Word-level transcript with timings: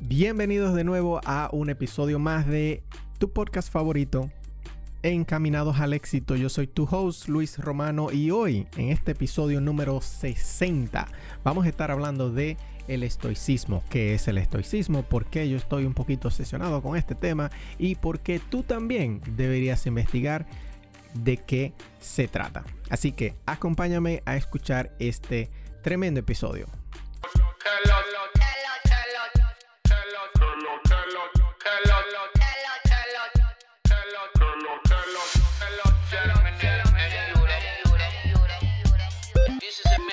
Bienvenidos 0.00 0.74
de 0.74 0.84
nuevo 0.84 1.20
a 1.24 1.48
un 1.52 1.70
episodio 1.70 2.18
más 2.18 2.46
de 2.46 2.82
tu 3.18 3.30
podcast 3.32 3.72
favorito, 3.72 4.30
Encaminados 5.02 5.80
al 5.80 5.92
éxito. 5.92 6.34
Yo 6.34 6.48
soy 6.48 6.66
tu 6.66 6.88
host 6.90 7.28
Luis 7.28 7.58
Romano 7.58 8.10
y 8.10 8.30
hoy 8.30 8.66
en 8.76 8.88
este 8.88 9.12
episodio 9.12 9.60
número 9.60 10.00
60 10.00 11.06
vamos 11.42 11.66
a 11.66 11.68
estar 11.68 11.90
hablando 11.90 12.30
de 12.30 12.56
el 12.88 13.02
estoicismo. 13.02 13.84
¿Qué 13.90 14.14
es 14.14 14.28
el 14.28 14.38
estoicismo? 14.38 15.02
¿Por 15.02 15.26
qué 15.26 15.48
yo 15.48 15.56
estoy 15.56 15.84
un 15.84 15.94
poquito 15.94 16.28
obsesionado 16.28 16.82
con 16.82 16.96
este 16.96 17.14
tema? 17.14 17.50
Y 17.78 17.96
por 17.96 18.20
qué 18.20 18.40
tú 18.40 18.62
también 18.62 19.20
deberías 19.36 19.86
investigar 19.86 20.46
de 21.14 21.36
qué 21.36 21.72
se 22.00 22.28
trata. 22.28 22.64
Así 22.90 23.12
que 23.12 23.34
acompáñame 23.46 24.22
a 24.26 24.36
escuchar 24.36 24.94
este 24.98 25.50
tremendo 25.82 26.20
episodio. 26.20 26.66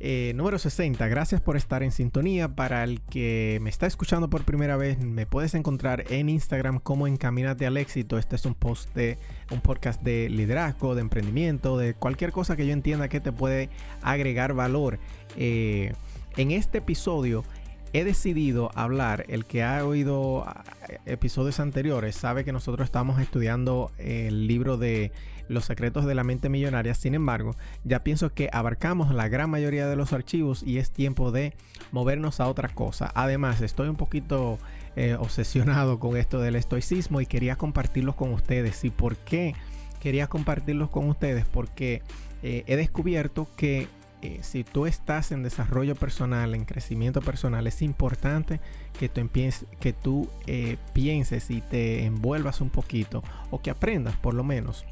eh, 0.00 0.32
número 0.36 0.58
60. 0.58 1.08
Gracias 1.08 1.40
por 1.40 1.56
estar 1.56 1.82
en 1.82 1.90
sintonía. 1.90 2.48
Para 2.48 2.84
el 2.84 3.00
que 3.00 3.58
me 3.60 3.70
está 3.70 3.86
escuchando 3.86 4.30
por 4.30 4.44
primera 4.44 4.76
vez, 4.76 4.98
me 4.98 5.26
puedes 5.26 5.54
encontrar 5.54 6.04
en 6.10 6.28
Instagram 6.28 6.78
como 6.78 7.06
Encamínate 7.06 7.66
al 7.66 7.76
éxito. 7.76 8.18
Este 8.18 8.36
es 8.36 8.44
un 8.44 8.54
post 8.54 8.94
de 8.94 9.18
un 9.50 9.60
podcast 9.60 10.02
de 10.02 10.28
liderazgo, 10.28 10.94
de 10.94 11.00
emprendimiento, 11.00 11.78
de 11.78 11.94
cualquier 11.94 12.32
cosa 12.32 12.56
que 12.56 12.66
yo 12.66 12.72
entienda 12.72 13.08
que 13.08 13.20
te 13.20 13.32
puede 13.32 13.70
agregar 14.02 14.54
valor. 14.54 14.98
Eh, 15.36 15.92
en 16.36 16.52
este 16.52 16.78
episodio 16.78 17.44
he 17.92 18.04
decidido 18.04 18.70
hablar, 18.74 19.24
el 19.28 19.46
que 19.46 19.62
ha 19.62 19.84
oído 19.84 20.44
ah, 20.46 20.62
episodios 21.06 21.58
anteriores 21.58 22.14
sabe 22.14 22.44
que 22.44 22.52
nosotros 22.52 22.84
estamos 22.84 23.20
estudiando 23.20 23.90
el 23.98 24.46
libro 24.46 24.76
de 24.76 25.10
Los 25.48 25.64
secretos 25.64 26.04
de 26.04 26.14
la 26.14 26.24
mente 26.24 26.48
millonaria, 26.48 26.94
sin 26.94 27.14
embargo, 27.14 27.56
ya 27.84 28.04
pienso 28.04 28.32
que 28.32 28.50
abarcamos 28.52 29.14
la 29.14 29.28
gran 29.28 29.50
mayoría 29.50 29.86
de 29.86 29.96
los 29.96 30.12
archivos 30.12 30.62
y 30.62 30.78
es 30.78 30.90
tiempo 30.90 31.32
de 31.32 31.54
movernos 31.90 32.40
a 32.40 32.48
otra 32.48 32.68
cosa. 32.68 33.10
Además, 33.14 33.60
estoy 33.60 33.88
un 33.88 33.96
poquito 33.96 34.58
eh, 34.96 35.14
obsesionado 35.14 36.00
con 36.00 36.16
esto 36.16 36.40
del 36.40 36.56
estoicismo 36.56 37.20
y 37.20 37.26
quería 37.26 37.56
compartirlos 37.56 38.16
con 38.16 38.32
ustedes. 38.32 38.82
¿Y 38.84 38.90
por 38.90 39.16
qué 39.16 39.54
quería 40.00 40.26
compartirlos 40.26 40.90
con 40.90 41.08
ustedes? 41.08 41.44
Porque 41.46 42.02
eh, 42.42 42.64
he 42.66 42.76
descubierto 42.76 43.48
que 43.56 43.86
eh, 44.22 44.40
si 44.42 44.64
tú 44.64 44.86
estás 44.86 45.30
en 45.30 45.44
desarrollo 45.44 45.94
personal, 45.94 46.52
en 46.56 46.64
crecimiento 46.64 47.22
personal, 47.22 47.68
es 47.68 47.80
importante 47.80 48.60
que 48.98 49.08
tú, 49.92 50.28
pienses 50.92 51.50
y 51.50 51.60
te 51.60 52.04
envuelvas 52.04 52.60
un 52.60 52.70
poquito 52.70 53.22
o 53.52 53.62
que 53.62 53.70
aprendas 53.70 54.16
por 54.16 54.34
lo 54.34 54.42
menos 54.42 54.84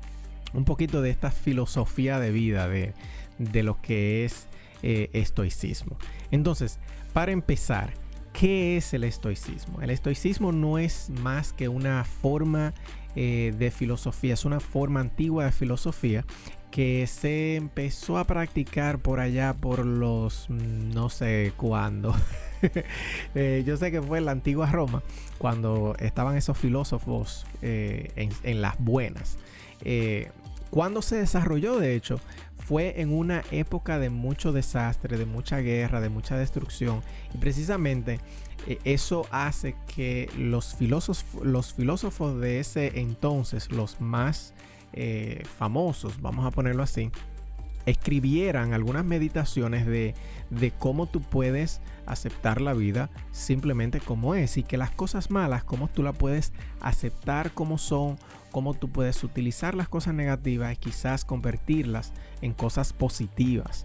un 0.53 0.65
poquito 0.65 1.03
de 1.03 1.11
esta 1.11 1.31
filosofía 1.31 2.19
de 2.19 2.31
vida 2.31 2.69
de, 2.69 3.63
lo 3.63 3.81
que 3.81 4.25
es 4.25 4.47
eh, 4.83 5.11
estoicismo. 5.13 5.99
Entonces, 6.31 6.79
para 7.13 7.33
empezar, 7.33 7.93
¿qué 8.33 8.77
es 8.77 8.95
el 8.95 9.05
estoicismo? 9.05 9.81
El 9.83 9.91
estoicismo 9.91 10.53
no 10.53 10.79
es 10.79 11.11
más 11.11 11.53
que 11.53 11.69
una 11.69 12.05
forma 12.05 12.75
de 13.15 13.73
filosofía, 13.75 14.35
es 14.35 14.45
una 14.45 14.61
forma 14.61 15.01
antigua 15.01 15.47
de 15.47 15.53
filosofía 15.53 16.27
que 16.77 17.07
se 17.07 17.57
empezó 17.57 18.19
a 18.19 18.25
practicar 18.25 18.99
por 18.99 19.19
allá 19.19 19.55
por 19.55 19.87
los 19.87 20.45
mm, 20.51 20.91
no 20.93 21.09
sé 21.09 21.55
cuándo. 21.57 22.15
Eh, 23.35 23.63
yo 23.67 23.77
sé 23.77 23.91
que 23.93 24.01
fue 24.01 24.19
en 24.19 24.25
la 24.25 24.33
antigua 24.33 24.67
Roma, 24.67 25.03
cuando 25.37 25.95
estaban 26.01 26.37
esos 26.37 26.57
filósofos 26.57 27.47
eh, 27.61 28.31
en, 28.43 28.63
las 28.63 28.77
buenas. 28.79 29.37
Eh, 29.83 30.31
cuando 30.71 31.03
se 31.03 31.17
desarrolló, 31.17 31.79
de 31.79 31.95
hecho, 31.95 32.19
fue 32.57 33.01
en 33.03 33.13
una 33.13 33.45
época 33.53 33.99
de 33.99 34.09
mucho 34.09 34.53
desastre, 34.53 35.19
de 35.19 35.27
mucha 35.27 35.59
guerra, 35.59 36.01
de 36.01 36.09
mucha 36.09 36.37
destrucción. 36.39 37.03
Y 37.35 37.39
precisamente 37.39 38.21
eso 38.85 39.27
hace 39.31 39.77
que 39.95 40.31
los 40.37 40.77
los 41.43 41.75
filósofos 41.75 42.41
de 42.41 42.59
ese 42.59 42.99
entonces, 42.99 43.71
los 43.71 44.01
más 44.01 44.55
eh, 44.97 45.43
famosos, 45.59 46.21
vamos 46.21 46.47
a 46.47 46.51
ponerlo 46.51 46.83
así, 46.83 47.11
escribieran 47.87 48.73
algunas 48.73 49.05
meditaciones 49.05 49.87
de, 49.87 50.15
de, 50.51 50.73
cómo 50.73 51.07
tú 51.07 51.21
puedes 51.21 51.81
aceptar 52.05 52.61
la 52.61 52.75
vida 52.75 53.11
simplemente 53.31 54.01
como 54.01 54.35
es 54.35 54.57
y 54.57 54.65
que 54.65 54.77
las 54.77 54.91
cosas 54.91 55.31
malas, 55.31 55.63
cómo 55.63 55.89
tú 55.89 56.03
la 56.03 56.13
puedes 56.13 56.53
aceptar 56.81 57.53
como 57.53 57.79
son, 57.79 58.19
cómo 58.51 58.75
tú 58.75 58.89
puedes 58.89 59.23
utilizar 59.23 59.75
las 59.75 59.89
cosas 59.89 60.15
negativas 60.15 60.73
y 60.73 60.77
quizás 60.77 61.25
convertirlas 61.25 62.13
en 62.41 62.55
cosas 62.55 62.93
positivas. 62.93 63.85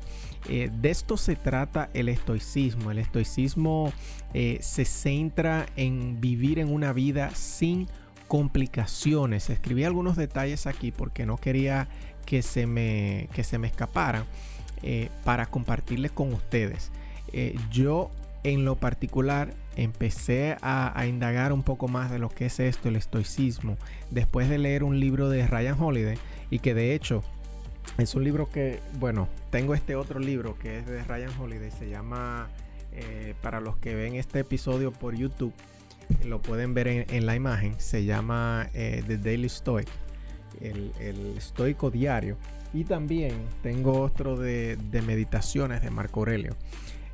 Eh, 0.49 0.71
de 0.81 0.89
esto 0.89 1.17
se 1.17 1.35
trata 1.35 1.89
el 1.93 2.09
estoicismo. 2.09 2.89
El 2.89 2.97
estoicismo 2.97 3.91
eh, 4.33 4.59
se 4.61 4.85
centra 4.85 5.65
en 5.75 6.21
vivir 6.21 6.57
en 6.57 6.73
una 6.73 6.93
vida 6.93 7.31
sin 7.35 7.87
complicaciones. 8.31 9.49
Escribí 9.49 9.83
algunos 9.83 10.15
detalles 10.15 10.65
aquí 10.65 10.93
porque 10.93 11.25
no 11.25 11.35
quería 11.35 11.89
que 12.25 12.41
se 12.41 12.65
me, 12.65 13.27
que 13.33 13.43
se 13.43 13.57
me 13.57 13.67
escaparan 13.67 14.23
eh, 14.83 15.09
para 15.25 15.47
compartirles 15.47 16.13
con 16.13 16.31
ustedes. 16.31 16.93
Eh, 17.33 17.57
yo 17.71 18.09
en 18.45 18.63
lo 18.63 18.77
particular 18.77 19.53
empecé 19.75 20.55
a, 20.61 21.05
indagar 21.07 21.51
un 21.51 21.61
poco 21.61 21.89
más 21.89 22.09
de 22.09 22.19
lo 22.19 22.29
que 22.29 22.45
es 22.45 22.61
esto, 22.61 22.87
el 22.87 22.95
estoicismo, 22.95 23.75
después 24.11 24.47
de 24.47 24.59
leer 24.59 24.85
un 24.85 25.01
libro 25.01 25.27
de 25.27 25.45
Ryan 25.45 25.75
Holiday 25.77 26.17
y 26.49 26.59
que 26.59 26.73
de 26.73 26.95
hecho 26.95 27.23
es 27.97 28.15
un 28.15 28.23
libro 28.23 28.49
que, 28.49 28.79
bueno, 28.97 29.27
tengo 29.49 29.75
este 29.75 29.97
otro 29.97 30.21
libro 30.21 30.57
que 30.57 30.79
es 30.79 30.85
de 30.85 31.03
Ryan 31.03 31.37
Holiday, 31.37 31.71
se 31.71 31.89
llama, 31.89 32.47
eh, 32.93 33.35
para 33.41 33.59
los 33.59 33.75
que 33.75 33.93
ven 33.93 34.15
este 34.15 34.39
episodio 34.39 34.93
por 34.93 35.17
YouTube, 35.17 35.53
lo 36.25 36.41
pueden 36.41 36.73
ver 36.73 36.87
en, 36.87 37.25
la 37.25 37.35
imagen, 37.35 37.75
se 37.77 38.05
llama 38.05 38.69
eh, 38.73 39.03
The 39.05 39.17
Daily 39.17 39.49
Stoic, 39.49 39.87
el, 40.59 40.91
el, 40.99 41.39
diario. 41.91 42.37
Y 42.73 42.85
también 42.85 43.33
tengo 43.61 43.99
otro 43.99 44.37
de, 44.37 44.77
meditaciones 45.05 45.81
de 45.81 45.89
Marco 45.89 46.21
Aurelio. 46.21 46.55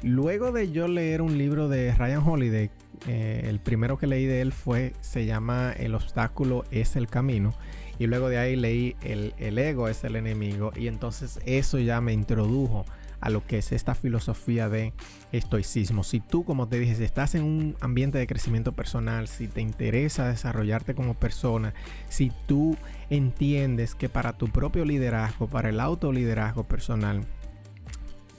Luego 0.03 0.51
de 0.51 0.71
yo 0.71 0.87
leer 0.87 1.21
un 1.21 1.37
libro 1.37 1.67
de 1.67 1.93
Ryan 1.93 2.21
Holiday, 2.27 2.69
eh, 3.07 3.45
el 3.45 3.59
primero 3.59 3.97
que 3.97 4.05
leí 4.05 4.25
de 4.25 4.41
él 4.41 4.51
fue, 4.51 4.93
se 5.01 5.25
llama 5.25 5.73
El 5.75 5.95
obstáculo 5.95 6.65
es 6.69 6.95
el 6.95 7.07
camino. 7.07 7.53
Y 7.97 8.05
luego 8.05 8.29
de 8.29 8.37
ahí 8.37 8.55
leí 8.55 8.95
el, 9.01 9.33
el 9.39 9.57
ego 9.57 9.87
es 9.87 10.03
el 10.03 10.15
enemigo. 10.15 10.71
Y 10.75 10.87
entonces 10.87 11.39
eso 11.45 11.79
ya 11.79 11.99
me 12.01 12.13
introdujo 12.13 12.85
a 13.19 13.29
lo 13.29 13.45
que 13.45 13.57
es 13.59 13.71
esta 13.71 13.95
filosofía 13.95 14.69
de 14.69 14.93
estoicismo. 15.31 16.03
Si 16.03 16.19
tú, 16.19 16.43
como 16.43 16.67
te 16.67 16.79
dije, 16.79 16.95
si 16.95 17.03
estás 17.03 17.35
en 17.35 17.43
un 17.43 17.75
ambiente 17.81 18.17
de 18.17 18.27
crecimiento 18.27 18.73
personal, 18.73 19.27
si 19.27 19.47
te 19.47 19.61
interesa 19.61 20.27
desarrollarte 20.27 20.93
como 20.95 21.13
persona, 21.13 21.73
si 22.09 22.31
tú 22.45 22.77
entiendes 23.09 23.95
que 23.95 24.09
para 24.09 24.33
tu 24.33 24.47
propio 24.47 24.85
liderazgo, 24.85 25.47
para 25.47 25.69
el 25.69 25.79
autoliderazgo 25.79 26.63
personal, 26.63 27.25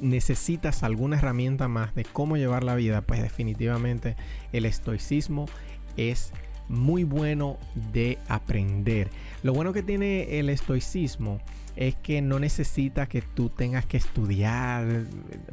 necesitas 0.01 0.83
alguna 0.83 1.19
herramienta 1.19 1.69
más 1.69 1.95
de 1.95 2.05
cómo 2.05 2.37
llevar 2.37 2.63
la 2.63 2.77
vida, 2.77 3.01
pues 3.01 3.21
definitivamente 3.21 4.17
el 4.53 4.65
estoicismo 4.65 5.47
es 5.97 6.33
muy 6.69 7.05
bueno 7.05 7.59
de 7.93 8.19
aprender. 8.29 9.11
Lo 9.43 9.53
bueno 9.53 9.73
que 9.73 9.83
tiene 9.83 10.39
el 10.39 10.51
estoicismo 10.51 11.41
es 11.79 11.95
que 11.95 12.21
no 12.21 12.41
necesita 12.41 13.07
que 13.07 13.23
tú 13.23 13.51
tengas 13.51 13.87
que 13.87 13.99
estudiar 13.99 15.05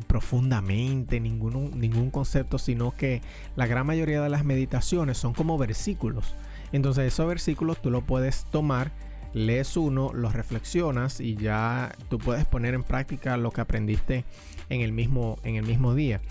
profundamente 0.08 1.20
ningún, 1.20 1.80
ningún 1.80 2.10
concepto, 2.10 2.58
sino 2.58 2.96
que 2.96 3.22
la 3.56 3.68
gran 3.68 3.86
mayoría 3.86 4.24
de 4.24 4.30
las 4.30 4.44
meditaciones 4.44 5.20
son 5.20 5.34
como 5.34 5.60
versículos. 5.60 6.34
Entonces 6.72 7.14
esos 7.14 7.28
versículos 7.28 7.80
tú 7.80 7.92
lo 7.92 8.02
puedes 8.02 8.46
tomar, 8.46 8.92
lees 9.34 9.78
uno, 9.78 10.14
los 10.16 10.34
reflexionas 10.34 11.22
y 11.22 11.36
ya 11.36 11.96
tú 12.10 12.18
puedes 12.18 12.46
poner 12.46 12.74
en 12.74 12.82
práctica 12.82 13.38
lo 13.38 13.52
que 13.52 13.62
aprendiste 13.62 14.26
en 14.70 14.82
el 14.82 14.94
mismo, 14.94 15.38
en 15.44 15.58
el 15.58 15.64
mismo 15.68 15.94
día. 15.94 16.22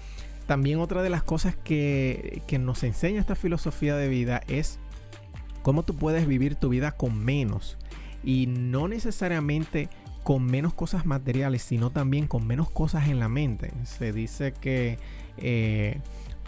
También 0.48 0.80
otra 0.80 1.04
de 1.04 1.10
las 1.10 1.22
cosas 1.22 1.54
que, 1.54 2.42
que 2.48 2.58
nos 2.58 2.82
enseña 2.82 3.20
esta 3.20 3.36
filosofía 3.36 3.94
de 3.94 4.08
vida 4.08 4.40
es 4.48 4.80
cómo 5.62 5.84
tú 5.84 5.94
puedes 5.94 6.26
vivir 6.26 6.56
tu 6.56 6.68
vida 6.68 6.90
con 6.90 7.16
menos 7.16 7.78
y 8.24 8.46
no 8.46 8.88
necesariamente 8.88 9.88
con 10.24 10.44
menos 10.46 10.72
cosas 10.72 11.04
materiales, 11.04 11.62
sino 11.62 11.90
también 11.90 12.26
con 12.26 12.46
menos 12.46 12.70
cosas 12.70 13.08
en 13.08 13.20
la 13.20 13.28
mente. 13.28 13.70
Se 13.84 14.12
dice 14.12 14.52
que 14.52 14.98
eh, 15.36 16.00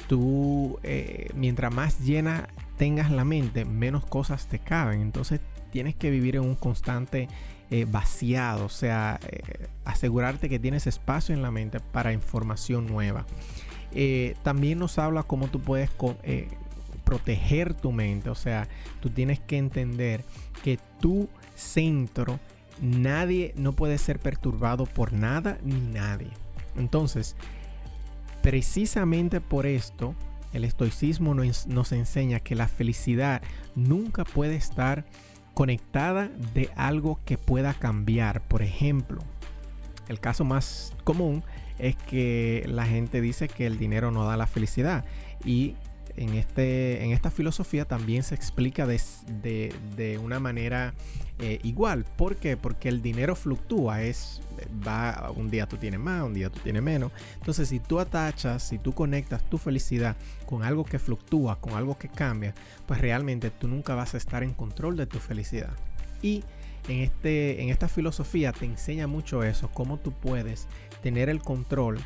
tú, 0.09 0.79
eh, 0.83 1.29
mientras 1.35 1.73
más 1.73 2.01
llena 2.01 2.49
tengas 2.79 3.11
la 3.11 3.25
mente, 3.25 3.67
menos 3.67 4.05
cosas 4.07 4.47
te 4.47 4.59
caben. 4.59 5.03
Entonces 5.03 5.41
tienes 5.71 5.95
que 5.95 6.11
vivir 6.11 6.37
en 6.37 6.43
un 6.43 6.55
constante 6.55 7.29
eh, 7.71 7.85
vaciado, 7.85 8.65
o 8.65 8.71
sea, 8.71 9.21
asegurarte 9.85 10.49
que 10.49 10.59
tienes 10.59 10.87
espacio 10.87 11.35
en 11.35 11.43
la 11.43 11.51
mente 11.51 11.81
para 11.81 12.15
información 12.15 12.87
nueva. 12.87 13.27
también 14.43 14.79
nos 14.79 14.99
habla 14.99 15.23
cómo 15.23 15.49
tú 15.49 15.61
puedes 15.61 15.91
proteger 17.05 17.75
tu 17.75 17.93
mente, 17.93 18.31
o 18.31 18.35
sea, 18.35 18.69
tú 19.01 19.11
tienes 19.11 19.39
que 19.39 19.59
entender 19.59 20.25
que 20.65 20.79
tu 21.01 21.29
centro 21.57 22.39
nadie 22.81 23.53
no 23.57 23.73
puede 23.73 23.99
ser 23.99 24.19
perturbado 24.19 24.87
por 24.87 25.13
nada 25.13 25.59
ni 25.63 25.81
nadie. 25.81 26.31
Entonces, 26.77 27.37
precisamente 28.43 29.41
por 29.41 29.67
esto, 29.67 30.15
el 30.53 30.65
estoicismo 30.65 31.35
nos, 31.35 31.93
enseña 31.93 32.41
que 32.41 32.55
la 32.55 32.69
felicidad 32.69 33.43
nunca 33.75 34.25
puede 34.25 34.57
estar 34.57 35.05
conectada 35.55 36.31
de 36.55 36.71
algo 36.77 37.21
que 37.25 37.39
pueda 37.39 37.75
cambiar. 37.75 38.43
Por 38.43 38.63
ejemplo, 38.63 39.23
el 40.09 40.21
caso 40.21 40.45
más 40.45 40.95
común 41.05 41.43
es 41.79 41.97
que 41.97 42.65
la 42.69 42.87
gente 42.87 43.21
dice 43.21 43.49
que 43.49 43.67
el 43.67 43.79
dinero 43.79 44.11
no 44.11 44.25
da 44.25 44.37
la 44.37 44.47
felicidad 44.47 45.05
y 45.45 45.75
en, 46.17 46.35
este, 46.35 47.05
en 47.05 47.13
esta 47.13 47.31
filosofía 47.31 47.85
también 47.85 48.23
se 48.23 48.35
explica 48.35 48.87
de, 48.87 50.21
una 50.23 50.41
manera 50.41 50.95
eh, 51.39 51.61
igual. 51.63 52.05
¿Por 52.17 52.37
qué? 52.37 52.57
Porque 52.57 52.89
el 52.89 53.03
dinero 53.03 53.37
fluctúa. 53.37 54.03
Es, 54.03 54.41
va, 54.87 55.31
un 55.37 55.51
día 55.51 55.67
tú 55.67 55.77
tienes 55.77 56.01
más, 56.01 56.23
un 56.23 56.35
día 56.35 56.51
tú 56.51 56.61
tienes 56.61 56.83
menos. 56.83 57.13
Entonces, 57.35 57.69
si 57.69 57.81
tú 57.81 58.01
atachas, 58.01 58.63
si 58.63 58.79
tú 58.79 58.93
conectas 58.93 59.49
tu 59.49 59.59
felicidad 59.59 60.17
con 60.47 60.63
algo 60.63 60.85
que 60.85 60.99
fluctúa, 60.99 61.61
con 61.61 61.75
algo 61.75 61.99
que 61.99 62.09
cambia, 62.09 62.55
pues 62.87 63.01
realmente 63.01 63.51
tú 63.51 63.69
nunca 63.69 63.95
vas 63.95 64.15
a 64.15 64.17
estar 64.17 64.43
en 64.43 64.55
control 64.55 64.97
de 64.97 65.07
tu 65.07 65.19
felicidad. 65.19 65.77
Y 66.23 66.45
en, 66.89 67.01
este, 67.01 67.63
en 67.63 67.69
esta 67.69 67.89
filosofía 67.89 68.53
te 68.53 68.65
enseña 68.65 69.07
mucho 69.07 69.43
eso, 69.43 69.71
cómo 69.73 69.99
tú 69.99 70.13
puedes 70.13 70.67
tener 71.03 71.29
el 71.29 71.41
control 71.41 71.99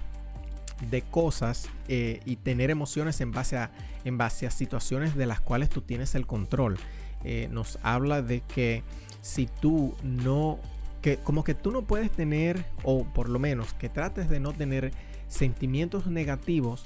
de 0.89 1.03
cosas 1.03 1.69
eh, 1.89 2.21
y 2.25 2.37
tener 2.37 2.71
emociones 2.71 3.21
en 3.21 3.33
base, 3.33 3.57
a, 3.57 3.71
en 4.05 4.19
base 4.19 4.47
a 4.47 4.51
situaciones 4.51 5.15
de 5.15 5.27
las 5.27 5.41
cuales 5.41 5.69
tú 5.69 5.83
tienes 5.83 6.15
el 6.15 6.27
control. 6.27 6.79
Eh, 7.25 7.49
nos 7.51 7.79
habla 7.83 8.23
de 8.23 8.41
que 8.41 8.83
si 9.21 9.47
tú 9.47 9.95
no, 10.03 10.59
que 11.03 11.19
como 11.19 11.45
que 11.45 11.55
tú 11.55 11.71
no 11.71 11.83
puedes 11.83 12.11
tener, 12.11 12.65
o 12.83 13.05
por 13.05 13.29
lo 13.29 13.39
menos 13.39 13.75
que 13.75 13.89
trates 13.89 14.29
de 14.31 14.41
no 14.41 14.53
tener 14.53 14.93
sentimientos 15.29 16.07
negativos 16.07 16.85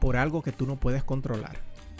por 0.00 0.16
algo 0.16 0.42
que 0.42 0.52
tú 0.52 0.66
no 0.66 0.76
puedes 0.76 1.04
controlar. 1.04 1.58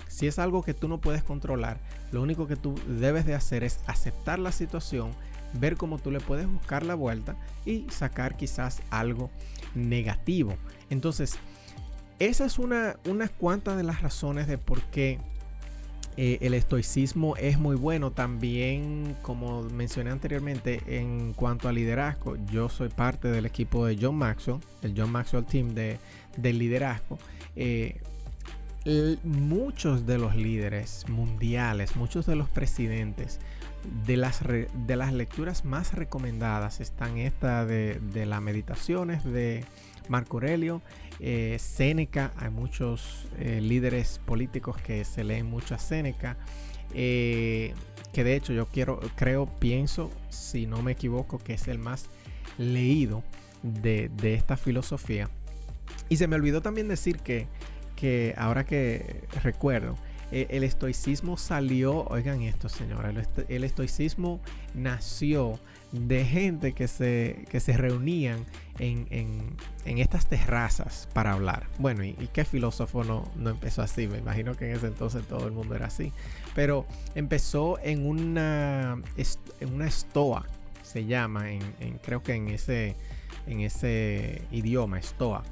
Si 0.09 0.27
es 0.27 0.39
algo 0.39 0.63
que 0.63 0.73
tú 0.73 0.89
no 0.89 0.99
puedes 0.99 1.23
controlar, 1.23 1.79
lo 2.11 2.23
único 2.23 2.47
que 2.47 2.57
tú 2.57 2.75
debes 2.87 3.27
de 3.27 3.35
hacer 3.35 3.65
es 3.65 3.81
aceptar 3.87 4.39
la 4.39 4.53
situación, 4.53 5.11
ver 5.55 5.77
cómo 5.77 5.99
tú 5.99 6.11
le 6.11 6.21
puedes 6.21 6.47
buscar 6.47 6.85
la 6.85 6.95
vuelta 6.95 7.37
y 7.65 7.87
sacar 7.91 8.37
quizás 8.37 8.83
algo 8.91 9.31
negativo. 9.75 10.55
Entonces, 10.91 11.39
esa 12.19 12.47
es 12.47 12.59
una, 12.59 12.97
unas 13.09 13.31
cuantas 13.31 13.77
de 13.77 13.83
las 13.83 14.03
razones 14.03 14.47
de 14.47 14.59
por 14.59 14.83
qué 14.85 15.19
eh, 16.19 16.39
el 16.41 16.55
estoicismo 16.55 17.37
es 17.37 17.59
muy 17.59 17.77
bueno. 17.77 18.11
También, 18.11 19.17
como 19.21 19.63
mencioné 19.65 20.11
anteriormente, 20.11 20.81
en 20.87 21.35
cuanto 21.35 21.69
a 21.69 21.73
liderazgo, 21.73 22.37
yo 22.51 22.71
soy 22.71 22.89
parte 22.89 23.29
del 23.29 23.45
equipo 23.45 23.85
de 23.85 23.99
John 24.01 24.17
Maxwell, 24.17 24.61
el 24.83 24.95
John 24.97 25.13
Maxwell 25.13 25.45
Team 25.45 25.75
de, 25.75 25.99
liderazgo. 26.39 27.19
Eh, 27.55 28.01
muchos 29.25 30.07
de 30.07 30.17
los 30.17 30.37
líderes 30.37 31.07
mundiales, 31.09 31.97
muchos 31.97 32.25
de 32.25 32.37
los 32.37 32.49
presidentes, 32.49 33.41
de 34.07 34.17
las, 34.17 34.41
de 34.43 34.97
las 34.97 35.13
lecturas 35.13 35.65
más 35.65 35.95
recomendadas 35.95 36.81
están 36.81 37.19
esta 37.19 37.65
de, 37.65 38.01
de 38.13 38.27
las 38.27 38.43
meditaciones 38.43 39.25
de 39.25 39.65
Marco 40.09 40.37
Aurelio, 40.37 40.83
eh, 41.21 41.57
Séneca, 41.59 42.33
hay 42.37 42.51
muchos 42.51 43.29
eh, 43.39 43.61
líderes 43.61 44.21
políticos 44.25 44.77
que 44.79 45.05
se 45.05 45.25
leen 45.25 45.47
mucho 45.47 45.75
a 45.75 45.79
Séneca, 45.79 46.37
eh, 46.95 47.75
que 48.13 48.25
de 48.25 48.37
hecho 48.37 48.53
yo 48.53 48.67
quiero, 48.67 49.01
creo, 49.17 49.47
pienso, 49.47 50.11
si 50.29 50.67
no 50.67 50.83
me 50.83 50.93
equivoco, 50.93 51.39
que 51.39 51.55
es 51.55 51.69
el 51.69 51.79
más 51.79 52.09
leído 52.59 53.23
de, 53.63 54.11
de 54.17 54.35
esta 54.35 54.57
filosofía. 54.57 55.29
Y 56.09 56.17
se 56.17 56.27
me 56.27 56.37
olvidó 56.37 56.63
también 56.63 56.89
decir 56.89 57.19
que, 57.19 57.47
que 57.97 58.35
ahora 58.37 58.65
que 58.65 59.25
recuerdo, 59.43 59.97
eh, 60.33 60.49
el 60.51 60.65
estoicismo 60.65 61.37
salió, 61.37 62.05
oigan 62.09 62.43
esto 62.43 62.69
señora, 62.69 63.13
el, 63.49 63.65
estoicismo 63.65 64.41
nació 64.75 65.61
de 65.93 66.25
gente 66.25 66.73
que 66.73 66.89
se, 66.89 67.45
que 67.49 67.61
se 67.61 67.77
reunían 67.77 68.45
en, 68.81 69.57
estas 69.85 70.27
terrazas 70.27 71.09
para 71.13 71.33
hablar. 71.33 71.69
Bueno, 71.79 72.03
¿y, 72.05 72.15
qué 72.33 72.45
filósofo 72.45 73.05
no, 73.05 73.31
no, 73.37 73.51
empezó 73.51 73.83
así? 73.83 74.09
Me 74.09 74.19
imagino 74.19 74.57
que 74.57 74.69
en 74.69 74.77
ese 74.77 74.89
entonces 74.89 75.25
todo 75.27 75.47
el 75.47 75.53
mundo 75.53 75.77
era 75.77 75.87
así. 75.87 76.13
Pero 76.55 76.87
empezó 77.15 77.79
en 77.83 78.05
una, 78.05 79.01
en 79.61 79.75
una 79.75 79.87
estoa, 79.87 80.45
se 80.83 81.05
llama, 81.05 81.53
en, 81.53 81.63
creo 82.03 82.23
que 82.25 82.35
en 82.35 82.49
ese, 82.49 82.97
en 83.47 83.61
ese 83.61 84.43
idioma, 84.51 84.99
estoa 84.99 85.45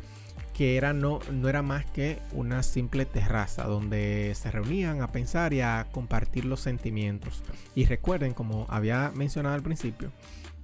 que 0.55 0.77
era 0.77 0.93
no, 0.93 1.19
no 1.33 1.49
era 1.49 1.63
más 1.63 1.85
que 1.85 2.21
una 2.33 2.63
simple 2.63 3.05
terraza 3.05 3.65
donde 3.65 4.33
se 4.37 4.51
reunían 4.51 5.03
a 5.03 5.09
pensar 5.09 5.53
y 5.53 5.61
a 5.61 5.89
compartir 5.91 6.45
los 6.45 6.61
sentimientos. 6.61 7.43
Y 7.75 7.87
recuerden, 7.87 8.35
como 8.35 8.67
había 8.71 9.11
mencionado 9.15 9.57
al 9.57 9.63
principio, 9.63 10.13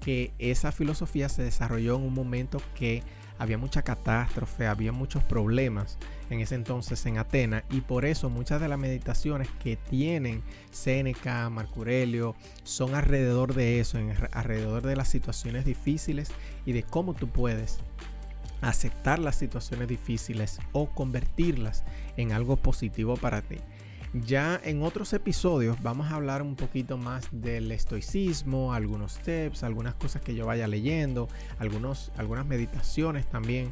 que 0.00 0.32
esa 0.38 0.72
filosofía 0.72 1.28
se 1.28 1.42
desarrolló 1.42 1.96
en 1.96 2.02
un 2.02 2.14
momento 2.14 2.62
que 2.75 3.02
había 3.38 3.58
mucha 3.58 3.82
catástrofe, 3.82 4.66
había 4.66 4.92
muchos 4.92 5.25
problemas 5.25 5.98
en 6.28 6.40
ese 6.40 6.54
entonces 6.54 7.04
en 7.06 7.19
Atenas 7.19 7.64
y 7.70 7.81
por 7.81 8.04
eso 8.04 8.31
muchas 8.31 8.60
de 8.60 8.69
las 8.69 8.78
meditaciones 8.78 9.48
que 9.62 9.76
tienen 9.76 10.43
Séneca, 10.70 11.48
Marco 11.50 11.81
Aurelio 11.81 12.36
son 12.62 12.94
alrededor 12.94 13.55
de 13.55 13.81
eso, 13.81 13.98
alrededor 14.32 14.82
de 14.82 14.94
las 14.94 15.08
situaciones 15.08 15.65
difíciles 15.65 16.31
y 16.67 16.72
de 16.72 16.82
cómo 16.82 17.15
tú 17.15 17.29
puedes 17.29 17.81
aceptar 18.60 19.19
las 19.19 19.36
situaciones 19.36 19.88
difíciles 19.88 20.58
o 20.72 20.90
convertirlas 20.90 21.84
en 22.17 22.32
algo 22.32 22.56
positivo 22.56 23.17
para 23.17 23.43
ti. 23.43 23.56
Ya 24.12 24.60
en 24.64 24.82
otros 24.82 25.12
episodios 25.12 25.81
vamos 25.82 26.10
a 26.10 26.17
hablar 26.17 26.43
un 26.43 26.56
poquito 26.56 26.98
más 26.98 27.29
del 27.31 27.70
estoicismo, 27.70 28.74
algunos 28.74 29.19
tips, 29.19 29.62
algunas 29.62 29.94
cosas 29.94 30.20
que 30.20 30.34
yo 30.34 30.46
vaya 30.46 30.67
leyendo, 30.67 31.29
algunos, 31.60 32.10
algunas 32.17 32.44
meditaciones 32.44 33.31
también, 33.31 33.70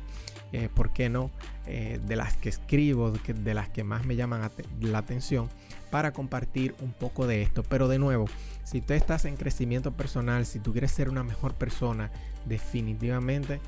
eh, 0.52 0.68
¿por 0.72 0.92
qué 0.92 1.08
no? 1.08 1.32
Eh, 1.66 1.98
de 2.06 2.14
las 2.14 2.36
que 2.36 2.50
escribo, 2.50 3.10
de 3.10 3.54
las 3.54 3.68
que 3.68 3.82
más 3.82 4.06
me 4.06 4.14
llaman 4.14 4.48
la 4.80 4.98
atención 4.98 5.48
para 5.90 6.12
compartir 6.12 6.76
un 6.82 6.92
poco 6.92 7.26
de 7.26 7.42
esto. 7.42 7.64
Pero 7.64 7.88
de 7.88 7.98
nuevo, 7.98 8.26
si 8.62 8.80
tú 8.80 8.92
estás 8.92 9.24
en 9.24 9.36
crecimiento 9.36 9.90
personal, 9.90 10.46
si 10.46 10.60
tú 10.60 10.70
quieres 10.70 10.92
ser 10.92 11.08
una 11.08 11.24
mejor 11.24 11.54
persona, 11.54 12.12
definitivamente 12.44 13.60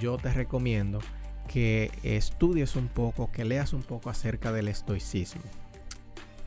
yo 0.00 0.16
te 0.16 0.32
recomiendo 0.32 1.00
que 1.46 1.90
estudies 2.02 2.76
un 2.76 2.88
poco, 2.88 3.30
que 3.30 3.44
leas 3.44 3.72
un 3.72 3.82
poco 3.82 4.10
acerca 4.10 4.52
del 4.52 4.68
estoicismo. 4.68 5.42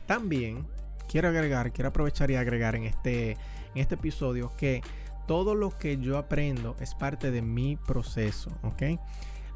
También 0.06 0.66
quiero 1.08 1.28
agregar, 1.28 1.72
quiero 1.72 1.88
aprovechar 1.88 2.30
y 2.30 2.36
agregar 2.36 2.76
en 2.76 2.84
este, 2.84 3.32
en 3.32 3.38
este 3.76 3.94
episodio 3.94 4.52
que 4.56 4.82
todo 5.26 5.54
lo 5.54 5.70
que 5.70 5.98
yo 5.98 6.18
aprendo 6.18 6.76
es 6.80 6.94
parte 6.94 7.30
de 7.30 7.42
mi 7.42 7.76
proceso, 7.76 8.50
¿ok? 8.62 9.00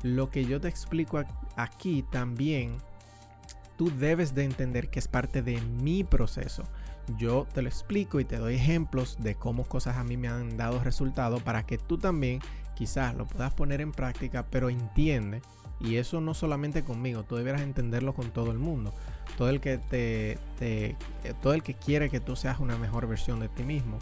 Lo 0.02 0.30
que 0.30 0.44
yo 0.44 0.60
te 0.60 0.68
explico 0.68 1.22
aquí 1.56 2.04
también, 2.12 2.76
tú 3.76 3.90
debes 3.98 4.34
de 4.34 4.44
entender 4.44 4.88
que 4.90 4.98
es 4.98 5.08
parte 5.08 5.42
de 5.42 5.60
mi 5.60 6.04
proceso. 6.04 6.62
Yo 7.18 7.46
te 7.52 7.62
lo 7.62 7.68
explico 7.68 8.20
y 8.20 8.24
te 8.24 8.38
doy 8.38 8.54
ejemplos 8.54 9.16
de 9.20 9.34
cómo 9.34 9.64
cosas 9.64 9.96
a 9.96 10.04
mí 10.04 10.16
me 10.16 10.28
han 10.28 10.56
dado 10.56 10.82
resultado 10.82 11.38
para 11.40 11.66
que 11.66 11.78
tú 11.78 11.98
también 11.98 12.40
quizás 12.74 13.14
lo 13.14 13.26
puedas 13.26 13.52
poner 13.54 13.80
en 13.80 13.92
práctica, 13.92 14.46
pero 14.50 14.70
entiende, 14.70 15.42
y 15.80 15.96
eso 15.96 16.20
no 16.20 16.34
solamente 16.34 16.84
conmigo, 16.84 17.24
tú 17.24 17.36
deberás 17.36 17.60
entenderlo 17.60 18.14
con 18.14 18.30
todo 18.30 18.50
el 18.50 18.58
mundo. 18.58 18.94
Todo 19.36 19.50
el 19.50 19.60
que 19.60 19.78
te, 19.78 20.38
eh, 20.60 20.94
todo 21.42 21.54
el 21.54 21.62
que 21.62 21.74
quiere 21.74 22.10
que 22.10 22.20
tú 22.20 22.36
seas 22.36 22.60
una 22.60 22.78
mejor 22.78 23.06
versión 23.06 23.40
de 23.40 23.48
ti 23.48 23.64
mismo. 23.64 23.98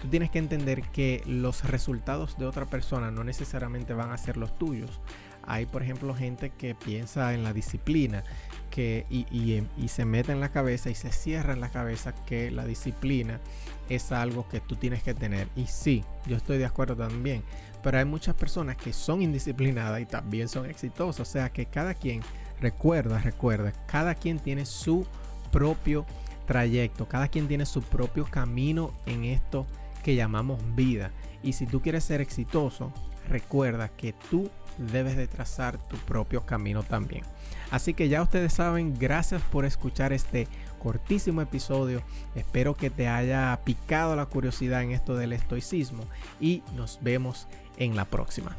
Tú 0.00 0.08
tienes 0.08 0.30
que 0.30 0.38
entender 0.38 0.82
que 0.82 1.22
los 1.26 1.64
resultados 1.64 2.38
de 2.38 2.46
otra 2.46 2.66
persona 2.66 3.10
no 3.10 3.24
necesariamente 3.24 3.94
van 3.94 4.12
a 4.12 4.18
ser 4.18 4.36
los 4.36 4.56
tuyos. 4.56 5.00
Hay, 5.42 5.66
por 5.66 5.82
ejemplo, 5.82 6.14
gente 6.14 6.50
que 6.50 6.74
piensa 6.74 7.32
en 7.32 7.44
la 7.44 7.52
disciplina, 7.52 8.24
que 8.70 9.06
y, 9.08 9.26
y, 9.30 9.88
se 9.88 10.04
mete 10.04 10.32
en 10.32 10.40
la 10.40 10.50
cabeza 10.50 10.90
y 10.90 10.94
se 10.94 11.12
cierra 11.12 11.52
en 11.52 11.60
la 11.60 11.70
cabeza 11.70 12.12
que 12.26 12.50
la 12.50 12.66
disciplina 12.66 13.40
es 13.88 14.10
algo 14.10 14.48
que 14.48 14.60
tú 14.60 14.74
tienes 14.74 15.02
que 15.02 15.14
tener. 15.14 15.48
Y 15.54 15.66
sí, 15.66 16.04
yo 16.26 16.36
estoy 16.36 16.58
de 16.58 16.66
acuerdo 16.66 16.96
también. 16.96 17.42
Pero 17.86 17.98
hay 17.98 18.04
muchas 18.04 18.34
personas 18.34 18.76
que 18.76 18.92
son 18.92 19.22
indisciplinadas 19.22 20.00
y 20.00 20.06
también 20.06 20.48
son 20.48 20.68
exitosas. 20.68 21.20
O 21.20 21.24
sea 21.24 21.50
que 21.50 21.66
cada 21.66 21.94
quien, 21.94 22.20
recuerda, 22.60 23.20
recuerda, 23.20 23.70
cada 23.86 24.16
quien 24.16 24.40
tiene 24.40 24.66
su 24.66 25.06
propio 25.52 26.04
trayecto, 26.48 27.06
cada 27.06 27.28
quien 27.28 27.46
tiene 27.46 27.64
su 27.64 27.82
propio 27.82 28.24
camino 28.24 28.92
en 29.06 29.22
esto 29.22 29.68
que 30.02 30.16
llamamos 30.16 30.58
vida. 30.74 31.12
Y 31.44 31.52
si 31.52 31.64
tú 31.64 31.80
quieres 31.80 32.02
ser 32.02 32.20
exitoso, 32.20 32.92
recuerda 33.28 33.88
que 33.90 34.14
tú 34.30 34.50
debes 34.78 35.16
de 35.16 35.28
trazar 35.28 35.78
tu 35.78 35.96
propio 35.96 36.44
camino 36.44 36.82
también. 36.82 37.22
Así 37.70 37.94
que 37.94 38.08
ya 38.08 38.20
ustedes 38.20 38.52
saben, 38.52 38.98
gracias 38.98 39.42
por 39.42 39.64
escuchar 39.64 40.12
este 40.12 40.48
cortísimo 40.78 41.40
episodio. 41.40 42.02
Espero 42.34 42.74
que 42.74 42.90
te 42.90 43.08
haya 43.08 43.58
picado 43.64 44.16
la 44.16 44.26
curiosidad 44.26 44.82
en 44.82 44.92
esto 44.92 45.16
del 45.16 45.32
estoicismo 45.32 46.04
y 46.40 46.62
nos 46.74 46.98
vemos 47.02 47.48
en 47.76 47.96
la 47.96 48.04
próxima. 48.04 48.56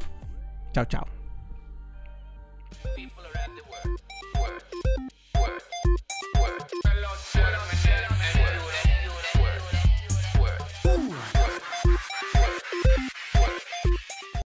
Chao, 0.73 0.85
chao. 0.85 1.06